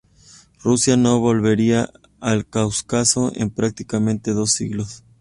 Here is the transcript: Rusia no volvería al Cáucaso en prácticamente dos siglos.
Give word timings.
Rusia 0.63 0.97
no 0.97 1.19
volvería 1.19 1.91
al 2.21 2.47
Cáucaso 2.47 3.31
en 3.35 3.51
prácticamente 3.51 4.31
dos 4.31 4.51
siglos. 4.51 5.03